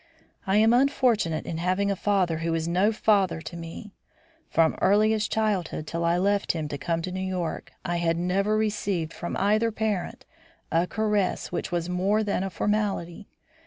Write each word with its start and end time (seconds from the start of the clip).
I 0.47 0.55
am 0.57 0.73
unfortunate 0.73 1.45
in 1.45 1.59
having 1.59 1.91
a 1.91 1.95
father 1.95 2.39
who 2.39 2.55
is 2.55 2.67
no 2.67 2.91
father 2.91 3.39
to 3.41 3.55
me. 3.55 3.93
From 4.49 4.73
earliest 4.81 5.31
childhood 5.31 5.85
till 5.85 6.03
I 6.03 6.17
left 6.17 6.53
him 6.53 6.67
to 6.69 6.77
come 6.79 7.03
to 7.03 7.11
New 7.11 7.21
York, 7.21 7.71
I 7.85 7.97
had 7.97 8.17
never 8.17 8.57
received 8.57 9.13
from 9.13 9.37
either 9.37 9.71
parent 9.71 10.25
a 10.71 10.87
caress 10.87 11.51
which 11.51 11.71
was 11.71 11.87
more 11.87 12.23
than 12.23 12.41
a 12.43 12.49
formality. 12.49 13.27